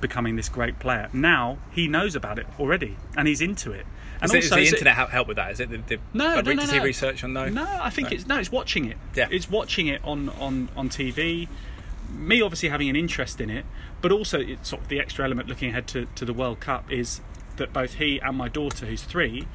becoming 0.00 0.36
this 0.36 0.48
great 0.48 0.78
player. 0.78 1.08
Now 1.12 1.58
he 1.70 1.88
knows 1.88 2.14
about 2.14 2.38
it 2.38 2.46
already 2.58 2.96
and 3.16 3.26
he's 3.28 3.40
into 3.40 3.72
it. 3.72 3.86
And 4.20 4.30
Is, 4.30 4.34
it, 4.34 4.44
is 4.44 4.50
the 4.50 4.58
is 4.58 4.68
it- 4.68 4.74
internet 4.76 4.94
help, 4.94 5.10
help 5.10 5.28
with 5.28 5.36
that? 5.36 5.50
Is 5.52 5.60
it 5.60 5.68
the, 5.70 5.76
the 5.76 5.98
no, 6.14 6.40
no, 6.40 6.52
no, 6.52 6.64
no. 6.64 6.82
research 6.82 7.22
on 7.22 7.32
no? 7.34 7.48
No, 7.50 7.66
I 7.82 7.90
think 7.90 8.10
No. 8.10 8.14
it's 8.16 8.26
no, 8.26 8.38
it's 8.38 8.50
watching 8.52 8.86
it. 8.86 8.96
Yeah. 9.14 9.28
it's 9.30 9.50
watching 9.50 9.86
it 9.88 10.00
on 10.04 10.30
on 10.30 10.70
on 10.76 10.88
TV. 10.88 11.48
Me 12.10 12.40
obviously 12.40 12.68
having 12.70 12.88
an 12.88 12.96
interest 12.96 13.40
in 13.40 13.50
it, 13.50 13.66
but 14.00 14.12
also 14.12 14.40
it's 14.40 14.68
sort 14.70 14.80
of 14.82 14.88
the 14.88 14.98
extra 15.00 15.24
element 15.24 15.48
looking 15.48 15.70
ahead 15.70 15.86
to, 15.88 16.06
to 16.14 16.24
the 16.24 16.32
World 16.32 16.60
Cup 16.60 16.90
is 16.90 17.20
that 17.56 17.72
both 17.72 17.94
he 17.94 18.18
and 18.20 18.36
my 18.36 18.48
daughter, 18.48 18.86
who's 18.86 19.02
three, 19.02 19.46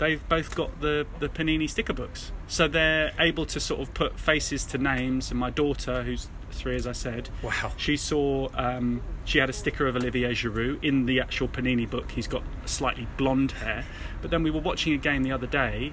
they've 0.00 0.28
both 0.28 0.56
got 0.56 0.80
the, 0.80 1.06
the 1.20 1.28
Panini 1.28 1.70
sticker 1.70 1.92
books. 1.92 2.32
So 2.48 2.66
they're 2.66 3.12
able 3.20 3.46
to 3.46 3.60
sort 3.60 3.80
of 3.80 3.94
put 3.94 4.18
faces 4.18 4.64
to 4.66 4.78
names. 4.78 5.30
And 5.30 5.38
my 5.38 5.50
daughter, 5.50 6.02
who's 6.02 6.28
three, 6.50 6.74
as 6.74 6.86
I 6.88 6.92
said, 6.92 7.28
Wow. 7.44 7.70
she 7.76 7.96
saw, 7.96 8.48
um, 8.54 9.02
she 9.24 9.38
had 9.38 9.48
a 9.48 9.52
sticker 9.52 9.86
of 9.86 9.94
Olivier 9.94 10.32
Giroud 10.32 10.82
in 10.82 11.06
the 11.06 11.20
actual 11.20 11.46
Panini 11.46 11.88
book. 11.88 12.10
He's 12.10 12.26
got 12.26 12.42
slightly 12.64 13.06
blonde 13.16 13.52
hair. 13.52 13.84
But 14.20 14.32
then 14.32 14.42
we 14.42 14.50
were 14.50 14.60
watching 14.60 14.92
a 14.94 14.98
game 14.98 15.22
the 15.22 15.30
other 15.32 15.46
day. 15.46 15.92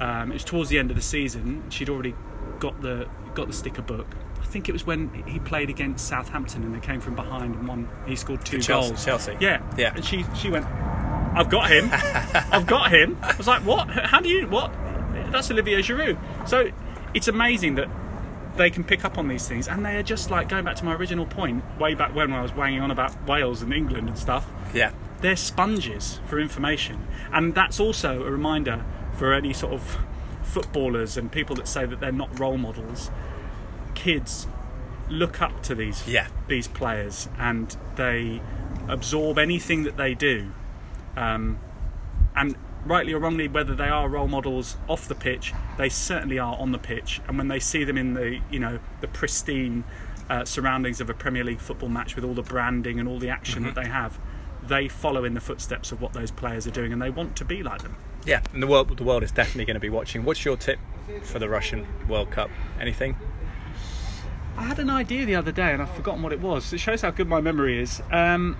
Um, 0.00 0.30
it 0.32 0.34
was 0.34 0.44
towards 0.44 0.70
the 0.70 0.78
end 0.80 0.90
of 0.90 0.96
the 0.96 1.02
season. 1.02 1.62
She'd 1.70 1.88
already 1.88 2.14
got 2.58 2.82
the 2.82 3.06
got 3.34 3.46
the 3.46 3.52
sticker 3.52 3.82
book. 3.82 4.06
I 4.40 4.44
think 4.46 4.68
it 4.68 4.72
was 4.72 4.84
when 4.86 5.10
he 5.26 5.38
played 5.38 5.70
against 5.70 6.06
Southampton 6.06 6.62
and 6.64 6.74
they 6.74 6.80
came 6.80 7.00
from 7.00 7.14
behind 7.14 7.54
and 7.54 7.66
won. 7.68 7.88
He 8.06 8.14
scored 8.16 8.44
two 8.44 8.60
Chelsea- 8.60 8.90
goals. 8.90 9.04
Chelsea. 9.04 9.36
Yeah, 9.40 9.60
Yeah. 9.76 9.92
And 9.94 10.04
she 10.04 10.24
she 10.34 10.50
went. 10.50 10.66
I've 11.34 11.50
got 11.50 11.70
him. 11.70 11.88
I've 11.92 12.66
got 12.66 12.90
him. 12.92 13.18
I 13.22 13.34
was 13.36 13.46
like, 13.46 13.62
what? 13.64 13.88
How 13.90 14.20
do 14.20 14.28
you 14.28 14.46
what? 14.48 14.72
That's 15.32 15.50
Olivier 15.50 15.78
Giroud. 15.78 16.18
So 16.48 16.70
it's 17.12 17.28
amazing 17.28 17.74
that 17.76 17.88
they 18.56 18.70
can 18.70 18.84
pick 18.84 19.04
up 19.04 19.18
on 19.18 19.26
these 19.28 19.48
things, 19.48 19.66
and 19.66 19.84
they 19.84 19.96
are 19.96 20.02
just 20.02 20.30
like 20.30 20.48
going 20.48 20.64
back 20.64 20.76
to 20.76 20.84
my 20.84 20.94
original 20.94 21.26
point, 21.26 21.64
way 21.78 21.94
back 21.94 22.14
when 22.14 22.30
when 22.30 22.38
I 22.38 22.42
was 22.42 22.54
weighing 22.54 22.80
on 22.80 22.90
about 22.90 23.26
Wales 23.26 23.62
and 23.62 23.72
England 23.72 24.08
and 24.08 24.18
stuff. 24.18 24.48
Yeah. 24.72 24.92
They're 25.20 25.36
sponges 25.36 26.20
for 26.26 26.38
information, 26.38 27.06
and 27.32 27.54
that's 27.54 27.80
also 27.80 28.22
a 28.24 28.30
reminder 28.30 28.84
for 29.16 29.32
any 29.32 29.52
sort 29.52 29.72
of 29.72 29.96
footballers 30.42 31.16
and 31.16 31.32
people 31.32 31.56
that 31.56 31.66
say 31.66 31.84
that 31.86 31.98
they're 32.00 32.12
not 32.12 32.38
role 32.38 32.58
models. 32.58 33.10
Kids 33.94 34.46
look 35.08 35.40
up 35.42 35.62
to 35.64 35.74
these 35.74 36.06
Yeah. 36.06 36.28
these 36.46 36.68
players, 36.68 37.28
and 37.38 37.76
they 37.96 38.40
absorb 38.88 39.38
anything 39.38 39.82
that 39.84 39.96
they 39.96 40.14
do, 40.14 40.52
um, 41.16 41.58
and 42.36 42.56
rightly 42.84 43.12
or 43.12 43.18
wrongly, 43.18 43.48
whether 43.48 43.74
they 43.74 43.88
are 43.88 44.08
role 44.08 44.28
models 44.28 44.76
off 44.88 45.08
the 45.08 45.14
pitch, 45.14 45.52
they 45.78 45.88
certainly 45.88 46.38
are 46.38 46.56
on 46.56 46.72
the 46.72 46.78
pitch. 46.78 47.20
And 47.28 47.38
when 47.38 47.48
they 47.48 47.58
see 47.58 47.84
them 47.84 47.96
in 47.96 48.14
the 48.14 48.40
you 48.50 48.58
know 48.58 48.78
the 49.00 49.08
pristine 49.08 49.84
uh, 50.28 50.44
surroundings 50.44 51.00
of 51.00 51.10
a 51.10 51.14
Premier 51.14 51.44
League 51.44 51.60
football 51.60 51.88
match 51.88 52.16
with 52.16 52.24
all 52.24 52.34
the 52.34 52.42
branding 52.42 52.98
and 52.98 53.08
all 53.08 53.18
the 53.18 53.28
action 53.28 53.64
that 53.64 53.74
they 53.74 53.86
have, 53.86 54.18
they 54.62 54.88
follow 54.88 55.24
in 55.24 55.34
the 55.34 55.40
footsteps 55.40 55.92
of 55.92 56.00
what 56.00 56.12
those 56.12 56.30
players 56.30 56.66
are 56.66 56.70
doing, 56.70 56.92
and 56.92 57.00
they 57.00 57.10
want 57.10 57.36
to 57.36 57.44
be 57.44 57.62
like 57.62 57.82
them. 57.82 57.96
Yeah, 58.24 58.42
and 58.52 58.62
the 58.62 58.66
world 58.66 58.96
the 58.96 59.04
world 59.04 59.22
is 59.22 59.32
definitely 59.32 59.66
going 59.66 59.74
to 59.74 59.80
be 59.80 59.90
watching. 59.90 60.24
What's 60.24 60.44
your 60.44 60.56
tip 60.56 60.78
for 61.22 61.38
the 61.38 61.48
Russian 61.48 61.86
World 62.08 62.30
Cup? 62.30 62.50
Anything? 62.80 63.16
I 64.56 64.62
had 64.62 64.78
an 64.78 64.88
idea 64.88 65.26
the 65.26 65.34
other 65.34 65.50
day 65.50 65.72
and 65.72 65.82
I've 65.82 65.90
forgotten 65.90 66.22
what 66.22 66.32
it 66.32 66.40
was. 66.40 66.72
It 66.72 66.78
shows 66.78 67.02
how 67.02 67.10
good 67.10 67.28
my 67.28 67.40
memory 67.40 67.80
is. 67.80 68.00
Um, 68.12 68.56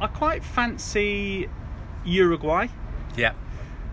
I 0.00 0.06
quite 0.06 0.42
fancy 0.42 1.48
Uruguay. 2.06 2.68
Yeah, 3.16 3.32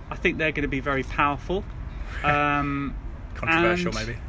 I 0.10 0.16
think 0.16 0.38
they're 0.38 0.52
going 0.52 0.64
to 0.64 0.68
be 0.70 0.80
very 0.80 1.04
powerful. 1.04 1.64
Um, 2.24 2.96
controversial 3.36 3.96
And- 3.98 4.08
maybe. 4.08 4.20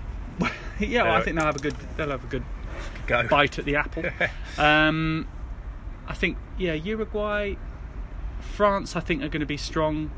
yeah, 0.80 1.04
well, 1.04 1.12
I 1.14 1.18
Uh, 1.18 1.22
think 1.22 1.36
they'll 1.36 1.46
have 1.46 1.56
a 1.56 1.60
good 1.60 1.76
they'll 1.96 2.10
have 2.10 2.24
a 2.24 2.26
good 2.26 2.42
Go. 3.06 3.26
bite 3.28 3.58
at 3.58 3.64
the 3.64 3.76
apple. 3.76 4.04
um, 4.58 5.28
I 6.08 6.14
think 6.14 6.36
yeah, 6.58 6.72
Uruguay, 6.72 7.54
France. 8.40 8.96
I 8.96 9.00
think 9.00 9.22
are 9.22 9.28
going 9.28 9.40
to 9.40 9.46
be 9.46 9.56
strong. 9.56 10.10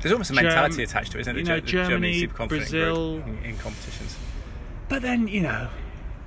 There's 0.00 0.12
almost 0.12 0.30
a 0.30 0.34
Germ- 0.34 0.44
mentality 0.44 0.82
attached 0.82 1.12
to 1.12 1.18
it, 1.18 1.22
isn't 1.22 1.36
it? 1.36 1.40
you 1.40 1.44
know, 1.46 1.60
the 1.60 1.66
Germany 1.66 2.26
Germany, 2.26 2.48
Brazil. 2.48 3.16
in, 3.26 3.38
in 3.44 3.56
competitions. 3.58 4.16
But 4.88 5.02
then 5.02 5.26
you 5.28 5.40
know, 5.40 5.68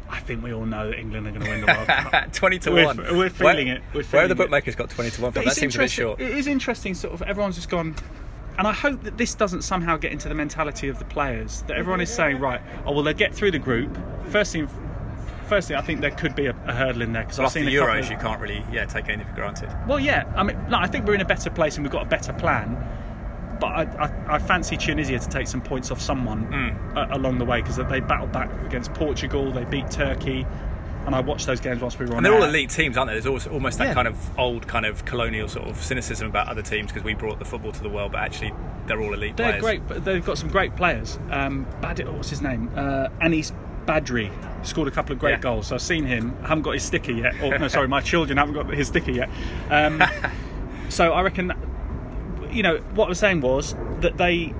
I 0.09 0.19
think 0.19 0.43
we 0.43 0.53
all 0.53 0.65
know 0.65 0.89
that 0.89 0.99
England 0.99 1.27
are 1.27 1.31
going 1.31 1.43
to 1.43 1.49
win 1.49 1.61
the 1.61 1.67
World 1.67 1.87
Cup. 1.87 2.31
Twenty 2.33 2.59
to 2.59 2.71
We're- 2.71 2.85
one. 2.85 2.97
we're 3.17 3.29
feeling 3.29 3.67
it. 3.67 3.81
We're 3.93 4.03
where 4.03 4.03
have 4.03 4.03
the 4.03 4.05
feeling 4.05 4.31
it. 4.31 4.37
bookmakers 4.37 4.75
got 4.75 4.89
twenty 4.89 5.09
to 5.11 5.21
one? 5.21 5.31
But 5.31 5.45
That 5.45 5.55
seems 5.55 5.75
a 5.75 5.79
bit 5.79 5.91
short. 5.91 6.19
It 6.21 6.31
is 6.31 6.47
interesting, 6.47 6.93
sort 6.93 7.13
of. 7.13 7.21
Everyone's 7.23 7.55
just 7.55 7.69
gone, 7.69 7.95
and 8.57 8.67
I 8.67 8.71
hope 8.73 9.03
that 9.03 9.17
this 9.17 9.35
doesn't 9.35 9.63
somehow 9.63 9.97
get 9.97 10.11
into 10.11 10.29
the 10.29 10.35
mentality 10.35 10.87
of 10.87 10.97
the 10.99 11.05
players. 11.05 11.63
That 11.63 11.77
everyone 11.77 12.01
is 12.01 12.13
saying, 12.13 12.39
right, 12.39 12.61
oh 12.85 12.93
well, 12.93 13.03
they 13.03 13.13
get 13.13 13.33
through 13.35 13.51
the 13.51 13.59
group. 13.59 13.97
Firstly, 14.29 14.67
firstly, 15.47 15.75
I 15.75 15.81
think 15.81 16.01
there 16.01 16.11
could 16.11 16.35
be 16.35 16.45
a, 16.47 16.55
a 16.67 16.73
hurdle 16.73 17.01
in 17.01 17.11
there 17.13 17.23
because 17.23 17.39
I've 17.39 17.45
After 17.47 17.59
seen 17.59 17.65
the 17.65 17.75
Euros, 17.75 18.05
of- 18.05 18.11
you 18.11 18.17
can't 18.17 18.39
really 18.41 18.63
yeah 18.71 18.85
take 18.85 19.09
anything 19.09 19.27
for 19.27 19.35
granted. 19.35 19.69
Well, 19.87 19.99
yeah. 19.99 20.31
I 20.35 20.43
mean, 20.43 20.57
no, 20.69 20.77
I 20.77 20.87
think 20.87 21.05
we're 21.05 21.15
in 21.15 21.21
a 21.21 21.25
better 21.25 21.49
place 21.49 21.75
and 21.75 21.83
we've 21.85 21.91
got 21.91 22.03
a 22.03 22.09
better 22.09 22.33
plan. 22.33 22.77
But 23.59 23.67
I, 23.67 23.81
I, 24.27 24.35
I 24.35 24.39
fancy 24.39 24.77
Tunisia 24.77 25.17
to 25.19 25.29
take 25.29 25.47
some 25.47 25.61
points 25.61 25.91
off 25.91 25.99
someone 26.01 26.43
Hmm. 26.43 26.97
uh, 26.97 27.07
along 27.11 27.39
the 27.39 27.45
way 27.45 27.61
because 27.61 27.77
they 27.77 27.99
battled 27.99 28.31
back 28.31 28.49
against 28.65 28.93
Portugal, 28.93 29.51
they 29.51 29.65
beat 29.65 29.89
Turkey, 29.89 30.45
and 31.05 31.15
I 31.15 31.21
watched 31.21 31.45
those 31.47 31.59
games 31.59 31.81
whilst 31.81 31.97
we 31.99 32.05
were 32.05 32.11
on. 32.11 32.17
And 32.17 32.25
they're 32.25 32.33
all 32.35 32.43
elite 32.43 32.69
teams, 32.69 32.97
aren't 32.97 33.09
they? 33.09 33.13
There's 33.13 33.25
always, 33.25 33.47
almost 33.47 33.77
that 33.77 33.87
Yeah. 33.87 33.93
kind 33.93 34.07
of 34.07 34.37
old, 34.39 34.67
kind 34.67 34.85
of 34.85 35.05
colonial 35.05 35.47
sort 35.47 35.67
of 35.67 35.77
cynicism 35.77 36.27
about 36.27 36.49
other 36.49 36.61
teams 36.61 36.91
because 36.91 37.03
we 37.05 37.13
brought 37.13 37.39
the 37.39 37.45
football 37.45 37.71
to 37.71 37.81
the 37.81 37.89
world, 37.89 38.11
but 38.11 38.19
actually 38.21 38.53
they're 38.87 39.01
all 39.01 39.13
elite 39.13 39.37
They're 39.37 39.47
players. 39.59 39.63
great. 39.63 39.87
But 39.87 40.03
they've 40.05 40.25
got 40.25 40.37
some 40.37 40.49
great 40.49 40.75
players. 40.75 41.17
Um, 41.31 41.65
Bad, 41.81 41.99
what's 42.13 42.29
his 42.29 42.41
name? 42.41 42.69
Uh, 42.75 43.07
Anice 43.21 43.53
Badri 43.85 44.29
scored 44.65 44.89
a 44.89 44.91
couple 44.91 45.13
of 45.13 45.19
great 45.19 45.31
Yeah. 45.31 45.39
goals. 45.39 45.67
So 45.67 45.75
I've 45.75 45.81
seen 45.81 46.03
him. 46.05 46.35
I 46.43 46.49
haven't 46.49 46.63
got 46.63 46.71
his 46.73 46.83
sticker 46.83 47.13
yet. 47.13 47.35
Or 47.41 47.57
no, 47.57 47.69
sorry, 47.69 47.87
my 47.87 48.01
children 48.11 48.37
haven't 48.37 48.53
got 48.53 48.67
his 48.73 48.87
sticker 48.89 49.11
yet. 49.11 49.29
Um, 49.71 50.03
so 50.89 51.13
I 51.13 51.21
reckon, 51.21 51.47
that, 51.47 51.57
you 52.51 52.63
know, 52.63 52.77
what 52.95 53.05
I 53.05 53.09
was 53.09 53.19
saying 53.19 53.41
was 53.41 53.75
that 54.01 54.17
they 54.17 54.53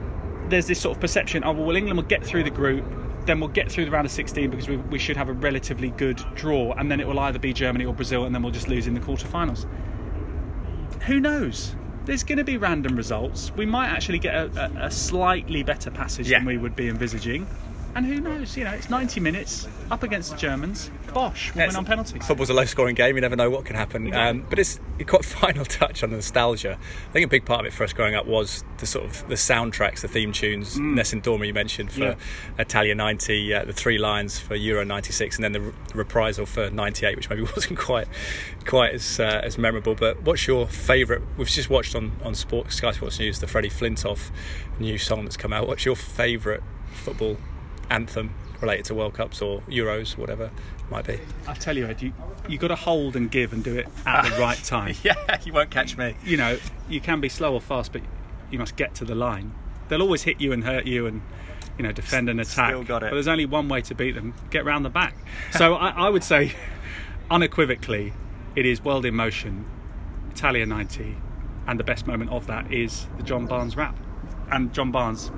there's 0.49 0.67
this 0.67 0.79
sort 0.79 0.95
of 0.95 1.01
perception. 1.01 1.43
Oh 1.45 1.51
well, 1.51 1.75
England 1.75 1.97
will 1.97 2.05
get 2.07 2.23
through 2.25 2.43
the 2.43 2.49
group. 2.49 2.85
Then 3.25 3.41
we'll 3.41 3.49
get 3.49 3.69
through 3.69 3.83
the 3.83 3.91
round 3.91 4.05
of 4.05 4.11
16 4.11 4.49
because 4.49 4.69
we, 4.69 4.77
we 4.77 4.97
should 4.97 5.17
have 5.17 5.27
a 5.27 5.33
relatively 5.33 5.89
good 5.91 6.23
draw, 6.35 6.71
and 6.73 6.89
then 6.89 7.01
it 7.01 7.07
will 7.07 7.19
either 7.19 7.37
be 7.39 7.51
Germany 7.51 7.83
or 7.83 7.93
Brazil, 7.93 8.23
and 8.23 8.33
then 8.33 8.41
we'll 8.41 8.53
just 8.53 8.69
lose 8.69 8.87
in 8.87 8.93
the 8.93 9.01
quarterfinals 9.01 9.65
who 11.05 11.19
knows? 11.19 11.75
There's 12.05 12.23
going 12.23 12.37
to 12.37 12.43
be 12.43 12.57
random 12.57 12.95
results. 12.95 13.51
We 13.55 13.65
might 13.65 13.87
actually 13.89 14.19
get 14.19 14.35
a, 14.35 14.71
a, 14.81 14.85
a 14.87 14.91
slightly 14.91 15.63
better 15.63 15.91
passage 15.91 16.29
Yeah. 16.29 16.39
than 16.39 16.45
we 16.47 16.57
would 16.57 16.75
be 16.75 16.89
envisaging. 16.89 17.47
And 17.97 18.05
who 18.05 18.21
knows? 18.21 18.55
You 18.55 18.63
know, 18.63 18.69
it's 18.73 18.91
90 18.91 19.19
minutes 19.21 19.67
up 19.89 20.03
against 20.03 20.29
the 20.29 20.37
Germans. 20.37 20.91
Bosh, 21.15 21.51
we'll 21.55 21.63
Yeah, 21.63 21.67
win 21.69 21.77
on 21.77 21.85
penalties. 21.85 22.27
Football's 22.27 22.51
a 22.51 22.53
low-scoring 22.53 22.93
game. 22.93 23.15
You 23.15 23.21
never 23.21 23.35
know 23.35 23.49
what 23.49 23.65
can 23.65 23.75
happen. 23.75 24.13
Um, 24.13 24.45
but 24.47 24.59
it's 24.59 24.79
it 24.99 25.07
got 25.07 25.25
final 25.25 25.65
touch 25.65 26.03
on 26.03 26.11
the 26.11 26.17
nostalgia. 26.17 26.77
I 27.09 27.11
think 27.11 27.25
a 27.25 27.27
big 27.27 27.43
part 27.43 27.61
of 27.61 27.65
it 27.65 27.73
for 27.73 27.83
us 27.85 27.93
growing 27.93 28.13
up 28.13 28.27
was 28.27 28.63
the 28.77 28.85
sort 28.85 29.05
of 29.05 29.27
the 29.27 29.33
soundtracks, 29.33 30.01
the 30.01 30.07
theme 30.07 30.31
tunes. 30.31 30.77
Nessun 30.77 31.21
Dorma 31.23 31.47
you 31.47 31.55
mentioned 31.55 31.91
for 31.91 31.97
Mm. 32.01 32.03
Yeah. 32.57 32.61
Italia 32.61 32.93
'90, 32.93 33.51
uh, 33.55 33.65
the 33.65 33.73
Three 33.73 33.97
Lions 33.97 34.37
for 34.37 34.53
Euro 34.53 34.83
'96, 34.85 35.37
and 35.37 35.43
then 35.43 35.53
the 35.53 35.61
re- 35.61 35.73
reprisal 35.95 36.45
for 36.45 36.69
'98, 36.69 37.15
which 37.15 37.31
maybe 37.31 37.41
wasn't 37.55 37.79
quite 37.79 38.07
quite 38.67 38.93
as 38.93 39.19
uh, 39.19 39.41
as 39.43 39.57
memorable. 39.57 39.95
But 39.95 40.21
what's 40.21 40.45
your 40.45 40.67
favourite? 40.67 41.23
We've 41.35 41.47
just 41.47 41.71
watched 41.71 41.95
on 41.95 42.11
on 42.23 42.35
Sport, 42.35 42.71
Sky 42.73 42.91
Sports 42.91 43.17
News 43.17 43.39
the 43.39 43.47
Freddie 43.47 43.69
Flintoff 43.71 44.29
new 44.79 44.99
song 44.99 45.23
that's 45.23 45.37
come 45.37 45.51
out. 45.51 45.67
What's 45.67 45.83
your 45.85 45.95
favourite 45.95 46.61
football 46.91 47.37
anthem 47.89 48.33
related 48.61 48.85
to 48.85 48.95
World 48.95 49.13
Cups 49.13 49.41
or 49.41 49.61
Euros, 49.61 50.17
whatever 50.17 50.45
it 50.45 50.91
might 50.91 51.05
be? 51.05 51.19
I 51.47 51.53
tell 51.53 51.77
you, 51.77 51.85
Ed, 51.87 52.01
you 52.01 52.13
you 52.47 52.57
got 52.57 52.69
to 52.69 52.75
hold 52.75 53.15
and 53.15 53.29
give 53.29 53.53
and 53.53 53.63
do 53.63 53.75
it 53.75 53.87
at 54.05 54.29
the 54.29 54.41
right 54.41 54.57
time. 54.63 54.95
Yeah, 55.03 55.15
you 55.43 55.53
won't 55.53 55.69
catch 55.69 55.97
me. 55.97 56.15
You 56.23 56.37
know, 56.37 56.57
you 56.89 57.01
can 57.01 57.21
be 57.21 57.29
slow 57.29 57.53
or 57.53 57.61
fast, 57.61 57.91
but 57.91 58.01
you 58.49 58.59
must 58.59 58.75
get 58.75 58.95
to 58.95 59.05
the 59.05 59.15
line. 59.15 59.53
They'll 59.89 60.01
always 60.01 60.23
hit 60.23 60.41
you 60.41 60.51
and 60.51 60.63
hurt 60.63 60.85
you 60.85 61.05
and 61.05 61.21
you 61.77 61.83
know 61.83 61.91
defend 61.91 62.29
and 62.29 62.39
attack. 62.39 62.69
Still 62.69 62.83
got 62.83 63.03
it. 63.03 63.09
But 63.09 63.15
there's 63.15 63.27
only 63.27 63.45
one 63.45 63.67
way 63.69 63.81
to 63.81 63.95
beat 63.95 64.15
them: 64.15 64.33
get 64.49 64.65
round 64.65 64.85
the 64.85 64.89
back. 64.89 65.15
So 65.51 65.75
I, 65.87 65.89
I 65.89 66.09
would 66.09 66.23
say, 66.23 66.53
unequivocally, 67.29 68.13
it 68.55 68.65
is 68.65 68.83
World 68.83 69.05
in 69.05 69.15
Motion, 69.15 69.65
Italia 70.31 70.65
90, 70.65 71.17
and 71.67 71.79
the 71.79 71.83
best 71.83 72.07
moment 72.07 72.31
of 72.31 72.47
that 72.47 72.71
is 72.73 73.07
the 73.17 73.23
John 73.23 73.45
Barnes 73.45 73.75
rap. 73.75 73.97
And 74.49 74.73
John 74.73 74.91
Barnes, 74.91 75.29